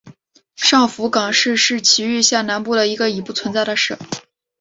[0.55, 3.99] 上福冈市是崎玉县南部的一个已不存在的市。